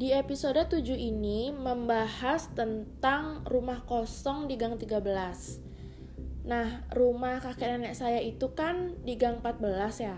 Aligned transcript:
Di 0.00 0.16
episode 0.16 0.56
7 0.64 0.96
ini 0.96 1.52
membahas 1.52 2.48
tentang 2.56 3.44
rumah 3.44 3.84
kosong 3.84 4.48
di 4.48 4.56
Gang 4.56 4.80
13. 4.80 4.96
Nah, 6.48 6.88
rumah 6.96 7.36
kakek 7.44 7.76
nenek 7.76 7.92
saya 7.92 8.16
itu 8.24 8.56
kan 8.56 8.96
di 9.04 9.20
Gang 9.20 9.44
14 9.44 10.00
ya. 10.00 10.16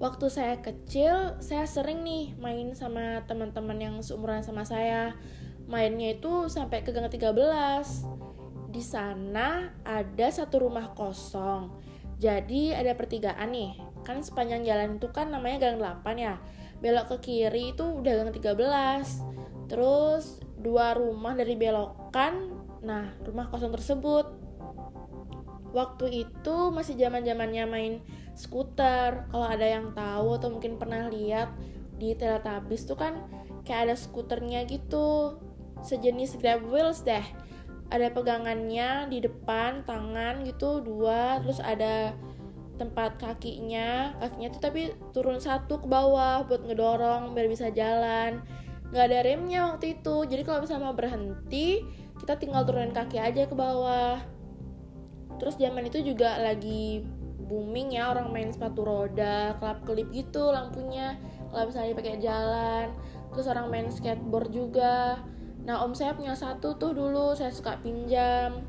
Waktu 0.00 0.32
saya 0.32 0.64
kecil, 0.64 1.36
saya 1.44 1.68
sering 1.68 2.00
nih 2.00 2.40
main 2.40 2.72
sama 2.72 3.20
teman-teman 3.28 3.76
yang 3.76 3.94
seumuran 4.00 4.40
sama 4.40 4.64
saya. 4.64 5.12
Mainnya 5.68 6.16
itu 6.16 6.48
sampai 6.48 6.80
ke 6.80 6.96
Gang 6.96 7.12
13. 7.12 8.08
Di 8.72 8.80
sana 8.80 9.76
ada 9.84 10.28
satu 10.32 10.64
rumah 10.64 10.96
kosong. 10.96 11.68
Jadi 12.16 12.72
ada 12.72 12.96
pertigaan 12.96 13.52
nih. 13.52 13.76
Kan 14.08 14.24
sepanjang 14.24 14.64
jalan 14.64 14.96
itu 14.96 15.12
kan 15.12 15.28
namanya 15.28 15.68
Gang 15.68 15.76
8 15.76 16.00
ya 16.16 16.40
belok 16.82 17.16
ke 17.16 17.30
kiri 17.30 17.72
itu 17.72 18.02
udah 18.02 18.12
gang 18.26 18.34
13 18.34 19.70
terus 19.70 20.42
dua 20.58 20.98
rumah 20.98 21.32
dari 21.32 21.54
belokan 21.54 22.58
nah 22.82 23.14
rumah 23.22 23.46
kosong 23.48 23.70
tersebut. 23.70 24.26
Waktu 25.72 26.28
itu 26.28 26.56
masih 26.68 27.00
zaman 27.00 27.24
zamannya 27.24 27.64
main 27.64 27.94
skuter. 28.36 29.24
Kalau 29.32 29.46
ada 29.48 29.64
yang 29.64 29.96
tahu 29.96 30.36
atau 30.36 30.52
mungkin 30.52 30.76
pernah 30.76 31.08
lihat 31.08 31.48
di 31.96 32.12
Teletubbies 32.12 32.84
tuh 32.84 32.98
kan 32.98 33.24
kayak 33.64 33.88
ada 33.88 33.96
skuternya 33.96 34.68
gitu. 34.68 35.40
Sejenis 35.80 36.36
grab 36.36 36.66
wheels 36.68 37.00
deh. 37.06 37.24
Ada 37.88 38.12
pegangannya 38.12 39.08
di 39.08 39.24
depan 39.24 39.86
tangan 39.88 40.44
gitu 40.44 40.84
dua 40.84 41.40
terus 41.40 41.62
ada 41.62 42.12
tempat 42.82 43.22
kakinya 43.22 44.18
kakinya 44.18 44.48
tuh 44.50 44.62
tapi 44.62 44.80
turun 45.14 45.38
satu 45.38 45.78
ke 45.78 45.86
bawah 45.86 46.42
buat 46.42 46.66
ngedorong 46.66 47.32
biar 47.32 47.46
bisa 47.46 47.70
jalan. 47.70 48.42
Nggak 48.90 49.04
ada 49.08 49.18
remnya 49.24 49.60
waktu 49.72 49.96
itu. 50.00 50.16
Jadi 50.26 50.42
kalau 50.42 50.66
misalnya 50.66 50.90
mau 50.90 50.96
berhenti 50.98 51.80
kita 52.18 52.36
tinggal 52.36 52.66
turunin 52.66 52.90
kaki 52.90 53.22
aja 53.22 53.46
ke 53.46 53.54
bawah. 53.54 54.18
Terus 55.38 55.54
zaman 55.56 55.86
itu 55.86 56.02
juga 56.02 56.38
lagi 56.42 57.06
booming 57.42 57.98
ya 57.98 58.14
orang 58.14 58.30
main 58.30 58.48
sepatu 58.54 58.86
roda 58.86 59.54
kelap 59.62 59.86
kelip 59.86 60.10
gitu 60.10 60.50
lampunya. 60.50 61.16
Kalau 61.54 61.70
misalnya 61.70 61.94
pakai 61.94 62.18
jalan. 62.18 62.86
Terus 63.32 63.46
orang 63.48 63.66
main 63.70 63.88
skateboard 63.88 64.50
juga. 64.50 65.22
Nah 65.62 65.86
om 65.86 65.94
saya 65.94 66.18
punya 66.18 66.34
satu 66.34 66.74
tuh 66.74 66.90
dulu 66.92 67.38
saya 67.38 67.54
suka 67.54 67.78
pinjam 67.78 68.66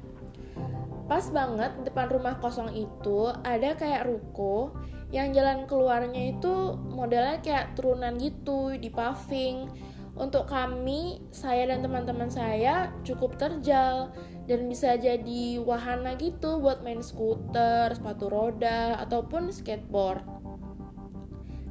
Pas 1.06 1.26
banget 1.30 1.72
depan 1.84 2.08
rumah 2.08 2.40
kosong 2.40 2.72
itu 2.72 3.32
ada 3.44 3.76
kayak 3.76 4.08
ruko 4.08 4.72
yang 5.14 5.30
jalan 5.30 5.70
keluarnya 5.70 6.34
itu 6.34 6.74
modelnya 6.90 7.38
kayak 7.46 7.78
turunan 7.78 8.18
gitu 8.18 8.74
di 8.80 8.90
paving. 8.90 9.70
Untuk 10.14 10.46
kami, 10.46 11.26
saya 11.34 11.70
dan 11.70 11.82
teman-teman 11.82 12.30
saya 12.30 12.94
cukup 13.02 13.34
terjal 13.42 14.14
dan 14.46 14.70
bisa 14.70 14.94
jadi 14.94 15.58
wahana 15.62 16.14
gitu 16.18 16.62
buat 16.62 16.86
main 16.86 17.02
skuter, 17.02 17.94
sepatu 17.94 18.30
roda, 18.30 19.02
ataupun 19.02 19.50
skateboard. 19.50 20.22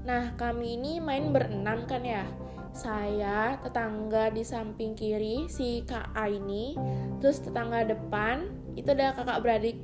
Nah, 0.02 0.34
kami 0.34 0.74
ini 0.74 0.98
main 0.98 1.30
berenam 1.30 1.86
kan 1.86 2.02
ya. 2.02 2.26
Saya, 2.74 3.62
tetangga 3.62 4.34
di 4.34 4.42
samping 4.42 4.98
kiri, 4.98 5.46
si 5.46 5.86
Kak 5.86 6.10
A 6.16 6.26
ini, 6.26 6.74
terus 7.22 7.38
tetangga 7.38 7.86
depan, 7.86 8.48
itu 8.78 8.88
ada 8.92 9.16
kakak 9.16 9.40
beradik 9.44 9.76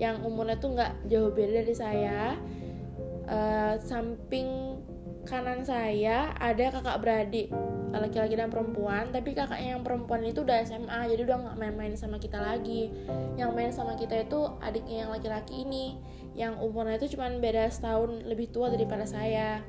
yang 0.00 0.24
umurnya 0.24 0.56
tuh 0.56 0.72
nggak 0.72 0.92
jauh 1.12 1.30
beda 1.32 1.62
dari 1.64 1.74
saya. 1.76 2.38
Uh, 3.30 3.78
samping 3.78 4.80
kanan 5.28 5.62
saya 5.62 6.34
ada 6.40 6.74
kakak 6.74 6.98
beradik 6.98 7.48
laki-laki 7.92 8.38
dan 8.38 8.48
perempuan. 8.48 9.10
Tapi 9.10 9.34
kakaknya 9.34 9.76
yang 9.76 9.82
perempuan 9.82 10.22
itu 10.24 10.46
udah 10.46 10.62
SMA 10.62 11.10
jadi 11.10 11.22
udah 11.26 11.36
nggak 11.46 11.56
main-main 11.58 11.94
sama 11.98 12.16
kita 12.16 12.38
lagi. 12.38 12.88
Yang 13.36 13.50
main 13.52 13.72
sama 13.74 13.98
kita 13.98 14.24
itu 14.24 14.40
adiknya 14.62 15.06
yang 15.06 15.10
laki-laki 15.10 15.66
ini 15.66 15.98
yang 16.38 16.56
umurnya 16.62 16.96
itu 17.02 17.18
cuma 17.18 17.26
beda 17.28 17.68
setahun 17.68 18.22
lebih 18.24 18.48
tua 18.54 18.70
daripada 18.70 19.04
saya. 19.04 19.60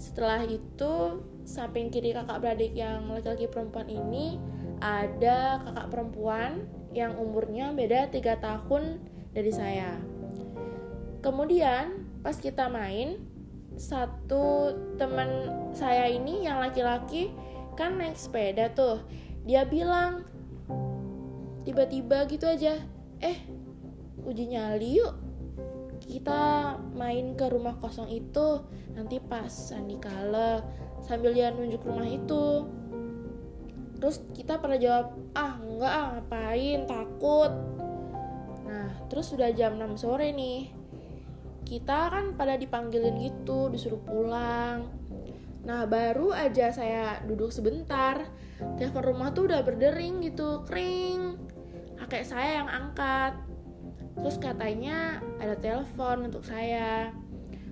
Setelah 0.00 0.48
itu 0.48 1.20
samping 1.44 1.92
kiri 1.92 2.16
kakak 2.16 2.40
beradik 2.40 2.72
yang 2.72 3.04
laki-laki 3.12 3.44
perempuan 3.46 3.86
ini 3.86 4.40
ada 4.80 5.60
kakak 5.60 5.92
perempuan 5.92 6.64
yang 6.90 7.14
umurnya 7.18 7.70
beda 7.70 8.10
3 8.10 8.38
tahun 8.42 8.98
dari 9.30 9.52
saya. 9.54 9.98
Kemudian 11.20 12.08
pas 12.24 12.34
kita 12.34 12.66
main, 12.66 13.20
satu 13.78 14.74
teman 14.98 15.48
saya 15.72 16.10
ini 16.10 16.44
yang 16.44 16.58
laki-laki 16.60 17.30
kan 17.78 17.96
naik 17.96 18.18
sepeda 18.18 18.72
tuh. 18.74 19.00
Dia 19.46 19.64
bilang 19.64 20.26
tiba-tiba 21.64 22.26
gitu 22.28 22.44
aja, 22.44 22.76
"Eh, 23.22 23.38
uji 24.26 24.52
nyali 24.52 25.00
yuk." 25.00 25.14
Kita 26.00 26.74
main 26.96 27.38
ke 27.38 27.46
rumah 27.46 27.78
kosong 27.78 28.10
itu 28.10 28.64
nanti 28.96 29.22
pas 29.22 29.46
Sandi 29.46 30.00
kala 30.00 30.64
sambil 31.04 31.32
dia 31.32 31.54
nunjuk 31.54 31.84
rumah 31.86 32.08
itu 32.08 32.66
terus 34.00 34.24
kita 34.32 34.56
pernah 34.56 34.80
jawab 34.80 35.06
ah 35.36 35.60
enggak 35.60 35.92
ah 35.92 36.06
ngapain? 36.16 36.80
Takut. 36.88 37.52
Nah 38.64 38.88
terus 39.12 39.30
sudah 39.30 39.52
jam 39.52 39.76
6 39.76 40.00
sore 40.00 40.32
nih. 40.32 40.72
Kita 41.68 42.10
kan 42.10 42.34
pada 42.34 42.56
dipanggilin 42.56 43.20
gitu 43.20 43.68
disuruh 43.68 44.00
pulang. 44.00 44.88
Nah 45.68 45.84
baru 45.84 46.32
aja 46.32 46.72
saya 46.72 47.20
duduk 47.28 47.52
sebentar 47.52 48.24
telepon 48.80 49.04
rumah 49.04 49.30
tuh 49.36 49.48
udah 49.52 49.60
berdering 49.60 50.24
gitu 50.24 50.64
kering 50.64 51.36
kakek 52.00 52.24
saya 52.24 52.64
yang 52.64 52.68
angkat. 52.72 53.36
Terus 54.16 54.36
katanya 54.40 55.20
ada 55.38 55.54
telepon 55.60 56.26
untuk 56.32 56.42
saya. 56.42 57.12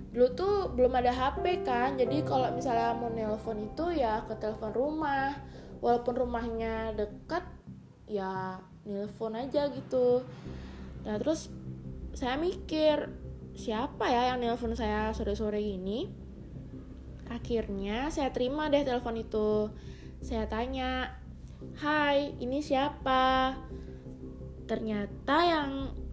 Dulu 0.09 0.27
tuh 0.33 0.55
belum 0.73 0.93
ada 0.97 1.13
HP 1.13 1.65
kan 1.65 1.97
jadi 1.97 2.25
kalau 2.25 2.49
misalnya 2.53 2.97
mau 2.97 3.13
nelpon 3.13 3.61
itu 3.61 3.93
ya 3.93 4.25
ke 4.25 4.33
telepon 4.41 4.73
rumah 4.73 5.37
walaupun 5.79 6.15
rumahnya 6.15 6.95
dekat 6.95 7.43
ya 8.09 8.59
nelpon 8.83 9.35
aja 9.35 9.69
gitu. 9.71 10.23
Nah 11.05 11.15
terus 11.19 11.47
saya 12.15 12.35
mikir 12.35 13.11
siapa 13.55 14.07
ya 14.07 14.33
yang 14.33 14.43
nelpon 14.43 14.75
saya 14.75 15.11
sore-sore 15.15 15.59
ini? 15.59 16.09
Akhirnya 17.29 18.09
saya 18.09 18.33
terima 18.33 18.67
deh 18.67 18.81
telepon 18.81 19.19
itu. 19.19 19.69
Saya 20.19 20.49
tanya 20.49 21.15
hai 21.79 22.35
ini 22.41 22.59
siapa? 22.59 23.55
Ternyata 24.65 25.37
yang 25.45 25.69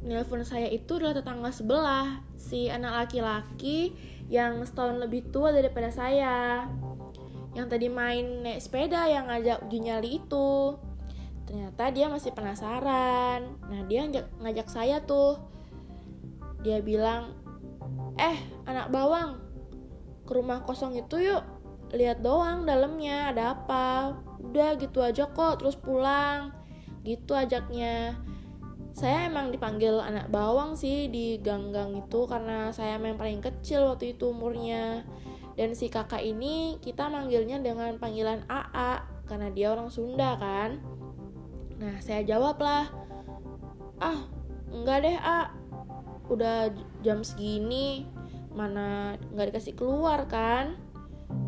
nelpon 0.06 0.47
saya 0.47 0.71
itu 0.71 1.00
adalah 1.00 1.19
tetangga 1.19 1.50
sebelah 1.50 2.06
si 2.38 2.71
anak 2.71 3.09
laki-laki 3.09 3.97
yang 4.31 4.62
setahun 4.62 5.03
lebih 5.03 5.31
tua 5.34 5.50
daripada 5.50 5.91
saya 5.91 6.66
yang 7.56 7.72
tadi 7.72 7.89
main 7.89 8.44
naik 8.44 8.61
sepeda 8.61 9.09
yang 9.09 9.33
ngajak 9.33 9.65
uji 9.65 9.78
nyali 9.81 10.21
itu. 10.21 10.77
Ternyata 11.49 11.89
dia 11.89 12.12
masih 12.12 12.37
penasaran. 12.37 13.56
Nah 13.72 13.81
dia 13.89 14.05
ngajak, 14.05 14.27
ngajak 14.44 14.69
saya 14.69 15.00
tuh. 15.00 15.41
Dia 16.61 16.84
bilang 16.84 17.33
eh 18.21 18.37
anak 18.69 18.93
bawang 18.93 19.41
ke 20.28 20.33
rumah 20.37 20.61
kosong 20.69 21.00
itu 21.00 21.33
yuk. 21.33 21.41
Lihat 21.97 22.21
doang 22.21 22.69
dalamnya 22.69 23.33
ada 23.33 23.56
apa. 23.56 24.21
Udah 24.44 24.77
gitu 24.77 25.00
aja 25.00 25.25
kok 25.25 25.65
terus 25.65 25.81
pulang. 25.81 26.53
Gitu 27.09 27.33
ajaknya. 27.33 28.21
Saya 28.93 29.33
emang 29.33 29.49
dipanggil 29.49 29.97
anak 29.97 30.28
bawang 30.28 30.77
sih 30.77 31.09
di 31.09 31.41
gang-gang 31.41 32.05
itu 32.05 32.28
karena 32.28 32.69
saya 32.69 33.00
memang 33.00 33.21
paling 33.21 33.41
kecil 33.41 33.93
waktu 33.93 34.17
itu 34.17 34.32
umurnya 34.32 35.05
dan 35.56 35.73
si 35.73 35.88
kakak 35.88 36.20
ini 36.20 36.76
kita 36.85 37.08
manggilnya 37.08 37.56
dengan 37.64 37.97
panggilan 37.97 38.44
AA 38.44 39.00
karena 39.25 39.49
dia 39.50 39.73
orang 39.73 39.88
Sunda 39.88 40.37
kan. 40.37 40.79
Nah, 41.81 41.97
saya 42.05 42.23
jawab 42.23 42.61
lah. 42.61 42.93
Ah, 43.97 44.29
enggak 44.69 45.08
deh, 45.08 45.17
A. 45.17 45.50
Udah 46.29 46.69
jam 47.00 47.25
segini, 47.25 48.05
mana 48.53 49.17
nggak 49.32 49.53
dikasih 49.53 49.75
keluar 49.76 50.29
kan? 50.29 50.76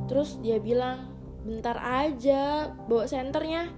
Terus 0.09 0.41
dia 0.41 0.57
bilang, 0.57 1.13
bentar 1.45 1.77
aja, 1.77 2.73
bawa 2.89 3.05
senternya. 3.05 3.69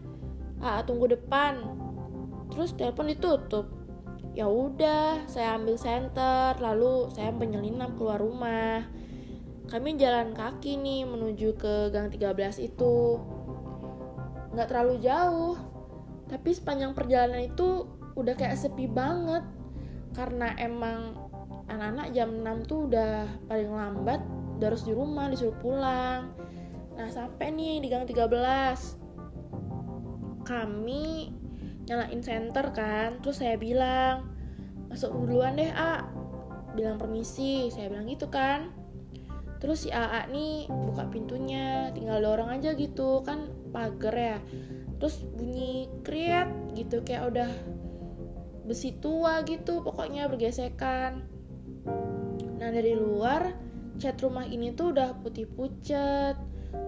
A, 0.62 0.87
tunggu 0.87 1.11
depan. 1.11 1.59
Terus 2.55 2.79
telepon 2.79 3.11
ditutup. 3.11 3.67
Ya 4.31 4.47
udah, 4.47 5.26
saya 5.26 5.59
ambil 5.59 5.75
senter, 5.75 6.55
lalu 6.62 7.11
saya 7.11 7.35
menyelinap 7.35 7.99
keluar 7.99 8.23
rumah 8.23 8.87
kami 9.70 9.94
jalan 9.94 10.34
kaki 10.34 10.75
nih 10.82 11.06
menuju 11.06 11.55
ke 11.55 11.94
gang 11.94 12.11
13 12.11 12.58
itu. 12.58 13.22
Nggak 14.50 14.67
terlalu 14.67 14.99
jauh 14.99 15.55
tapi 16.26 16.50
sepanjang 16.55 16.94
perjalanan 16.94 17.46
itu 17.46 17.87
udah 18.19 18.34
kayak 18.34 18.58
sepi 18.58 18.90
banget. 18.90 19.46
Karena 20.11 20.58
emang 20.58 21.14
anak-anak 21.70 22.11
jam 22.11 22.43
6 22.43 22.67
tuh 22.67 22.90
udah 22.90 23.31
paling 23.46 23.70
lambat 23.70 24.19
udah 24.58 24.67
harus 24.75 24.82
di 24.82 24.90
rumah 24.90 25.31
disuruh 25.31 25.55
pulang. 25.62 26.34
Nah 26.99 27.06
sampai 27.06 27.55
nih 27.55 27.78
di 27.78 27.87
gang 27.87 28.11
13 28.11 28.99
kami 30.43 31.31
nyalain 31.87 32.19
center 32.26 32.75
kan 32.75 33.23
terus 33.23 33.38
saya 33.38 33.55
bilang 33.55 34.34
masuk 34.90 35.14
duluan 35.14 35.55
deh 35.55 35.70
A. 35.70 36.11
Bilang 36.75 36.99
permisi 36.99 37.70
saya 37.70 37.87
bilang 37.87 38.11
gitu 38.11 38.26
kan 38.26 38.80
terus 39.61 39.85
si 39.87 39.93
AA 39.93 40.33
nih 40.33 40.67
buka 40.73 41.07
pintunya 41.12 41.93
tinggal 41.93 42.25
dorong 42.25 42.51
aja 42.51 42.73
gitu 42.75 43.21
kan 43.23 43.53
pagar 43.71 44.17
ya. 44.17 44.39
Terus 45.01 45.23
bunyi 45.37 45.89
kriet 46.05 46.49
gitu 46.77 47.05
kayak 47.05 47.33
udah 47.33 47.51
besi 48.65 48.97
tua 48.99 49.45
gitu 49.45 49.85
pokoknya 49.85 50.27
bergesekan. 50.33 51.25
Nah 52.61 52.69
dari 52.73 52.97
luar 52.97 53.53
cat 54.01 54.17
rumah 54.25 54.49
ini 54.49 54.73
tuh 54.73 54.97
udah 54.97 55.12
putih 55.21 55.45
pucet 55.45 56.37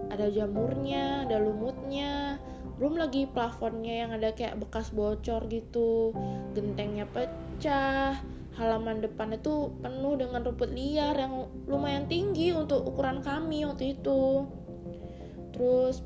ada 0.09 0.27
jamurnya 0.29 1.29
ada 1.29 1.41
lumutnya 1.41 2.41
belum 2.83 2.99
lagi 2.99 3.31
plafonnya 3.31 4.03
yang 4.03 4.11
ada 4.19 4.35
kayak 4.35 4.59
bekas 4.59 4.91
bocor 4.91 5.47
gitu 5.47 6.11
gentengnya 6.51 7.07
pecah 7.07 8.19
halaman 8.59 8.99
depan 8.99 9.39
itu 9.39 9.71
penuh 9.79 10.19
dengan 10.19 10.43
rumput 10.43 10.75
liar 10.75 11.15
yang 11.15 11.47
lumayan 11.71 12.11
tinggi 12.11 12.51
untuk 12.51 12.85
ukuran 12.85 13.25
kami 13.25 13.65
waktu 13.65 13.95
itu. 13.97 14.45
Terus 15.55 16.03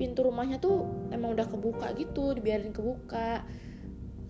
pintu 0.00 0.24
rumahnya 0.24 0.56
tuh 0.62 0.88
emang 1.12 1.36
udah 1.36 1.46
kebuka 1.50 1.92
gitu 1.98 2.32
dibiarin 2.32 2.72
kebuka. 2.72 3.44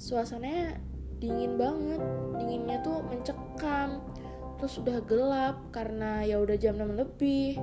Suasananya 0.00 0.80
dingin 1.22 1.54
banget 1.54 2.02
dinginnya 2.40 2.82
tuh 2.82 3.04
mencekam. 3.06 4.02
Terus 4.58 4.74
udah 4.80 4.98
gelap 5.06 5.56
karena 5.74 6.24
ya 6.26 6.40
udah 6.42 6.56
jam 6.58 6.78
6 6.78 6.98
lebih 6.98 7.58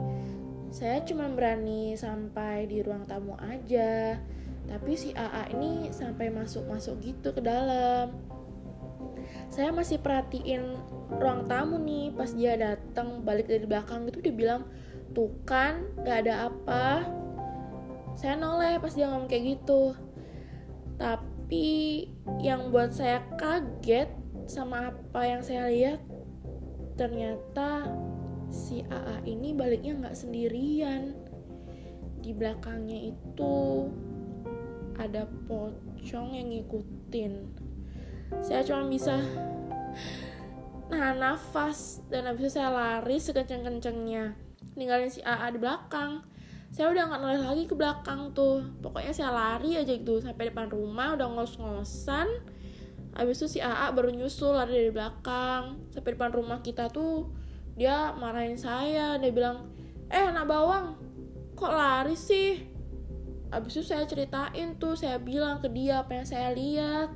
saya 0.69 1.01
cuma 1.01 1.25
berani 1.33 1.97
sampai 1.97 2.69
di 2.69 2.85
ruang 2.85 3.05
tamu 3.09 3.33
aja. 3.41 4.21
Tapi 4.69 4.93
si 4.93 5.09
AA 5.17 5.57
ini 5.57 5.89
sampai 5.89 6.29
masuk-masuk 6.29 7.01
gitu 7.01 7.33
ke 7.33 7.41
dalam. 7.41 8.13
Saya 9.49 9.73
masih 9.73 9.97
perhatiin 9.97 10.77
ruang 11.17 11.49
tamu 11.49 11.81
nih 11.81 12.13
pas 12.13 12.29
dia 12.29 12.53
datang 12.53 13.25
balik 13.25 13.49
dari 13.49 13.65
belakang 13.65 14.05
gitu 14.05 14.21
dia 14.21 14.33
bilang 14.33 14.61
tuh 15.17 15.33
kan 15.49 15.89
gak 16.05 16.25
ada 16.25 16.53
apa. 16.53 17.01
Saya 18.13 18.37
noleh 18.37 18.77
pas 18.77 18.93
dia 18.93 19.09
ngomong 19.09 19.25
kayak 19.25 19.57
gitu. 19.57 19.97
Tapi 21.01 22.05
yang 22.45 22.69
buat 22.69 22.93
saya 22.93 23.25
kaget 23.41 24.13
sama 24.45 24.93
apa 24.93 25.21
yang 25.25 25.41
saya 25.41 25.65
lihat 25.65 25.99
ternyata 26.93 27.89
si 28.49 28.81
AA 28.85 29.25
ini 29.29 29.53
baliknya 29.53 29.95
nggak 29.97 30.17
sendirian. 30.17 31.13
Di 32.19 32.35
belakangnya 32.35 33.15
itu 33.15 33.87
ada 34.99 35.23
pocong 35.47 36.35
yang 36.35 36.51
ngikutin. 36.51 37.33
Saya 38.43 38.61
cuma 38.67 38.85
bisa 38.85 39.17
nahan 40.89 41.21
nafas 41.21 42.01
dan 42.09 42.27
habis 42.27 42.49
itu 42.49 42.59
saya 42.59 42.69
lari 42.73 43.17
sekenceng-kencengnya. 43.17 44.35
Ninggalin 44.75 45.09
si 45.09 45.23
AA 45.23 45.55
di 45.55 45.59
belakang. 45.61 46.25
Saya 46.69 46.93
udah 46.93 47.09
nggak 47.09 47.21
noleh 47.21 47.41
lagi 47.41 47.63
ke 47.65 47.73
belakang 47.73 48.35
tuh. 48.37 48.61
Pokoknya 48.83 49.13
saya 49.15 49.31
lari 49.33 49.79
aja 49.79 49.89
gitu 49.89 50.21
sampai 50.21 50.53
depan 50.53 50.69
rumah 50.69 51.17
udah 51.17 51.27
ngos-ngosan. 51.33 52.27
Habis 53.17 53.41
itu 53.41 53.57
si 53.57 53.59
AA 53.63 53.89
baru 53.95 54.13
nyusul 54.13 54.53
lari 54.53 54.85
dari 54.85 54.91
belakang. 54.93 55.81
Sampai 55.89 56.13
depan 56.13 56.29
rumah 56.29 56.61
kita 56.61 56.91
tuh 56.93 57.31
dia 57.79 58.11
marahin 58.19 58.59
saya 58.59 59.15
dia 59.15 59.31
bilang 59.31 59.71
eh 60.11 60.19
anak 60.19 60.51
bawang 60.51 60.99
kok 61.55 61.71
lari 61.71 62.19
sih? 62.19 62.59
Abis 63.49 63.79
itu 63.79 63.83
saya 63.95 64.03
ceritain 64.05 64.77
tuh 64.77 64.93
saya 64.99 65.17
bilang 65.17 65.63
ke 65.63 65.71
dia 65.71 66.03
apa 66.03 66.19
yang 66.19 66.27
saya 66.27 66.51
lihat. 66.53 67.09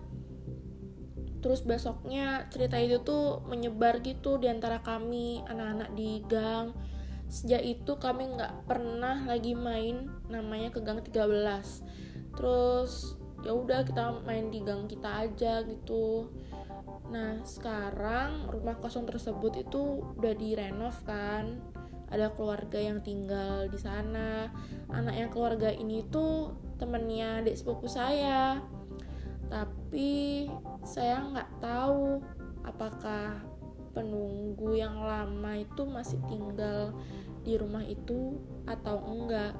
Terus 1.44 1.60
besoknya 1.68 2.48
cerita 2.48 2.80
itu 2.80 3.04
tuh 3.04 3.44
menyebar 3.52 4.00
gitu 4.00 4.40
di 4.40 4.48
antara 4.48 4.80
kami 4.80 5.44
anak-anak 5.44 5.92
di 5.94 6.24
gang. 6.26 6.72
Sejak 7.28 7.62
itu 7.62 8.00
kami 8.00 8.34
nggak 8.40 8.66
pernah 8.66 9.28
lagi 9.28 9.54
main 9.54 10.08
namanya 10.32 10.72
ke 10.72 10.80
gang 10.80 11.04
13 11.04 12.34
terus 12.34 13.18
ya 13.44 13.52
udah 13.52 13.84
kita 13.84 14.24
main 14.24 14.48
di 14.48 14.64
gang 14.64 14.88
kita 14.88 15.28
aja 15.28 15.62
gitu 15.68 16.32
Nah, 17.14 17.44
sekarang 17.46 18.50
rumah 18.50 18.80
kosong 18.82 19.06
tersebut 19.06 19.60
itu 19.60 20.02
udah 20.18 20.34
direnov 20.34 20.98
kan. 21.06 21.60
Ada 22.10 22.34
keluarga 22.34 22.82
yang 22.82 23.06
tinggal 23.06 23.70
di 23.70 23.78
sana. 23.78 24.50
Anak 24.90 25.16
yang 25.18 25.30
keluarga 25.34 25.70
ini 25.74 26.06
tuh 26.10 26.58
temennya 26.82 27.46
adik 27.46 27.54
sepupu 27.54 27.86
saya. 27.86 28.62
Tapi 29.46 30.48
saya 30.82 31.22
nggak 31.22 31.52
tahu 31.62 32.18
apakah 32.66 33.46
penunggu 33.94 34.74
yang 34.74 34.98
lama 34.98 35.54
itu 35.54 35.86
masih 35.86 36.18
tinggal 36.26 36.98
di 37.46 37.60
rumah 37.62 37.86
itu 37.86 38.42
atau 38.66 38.98
enggak. 39.06 39.54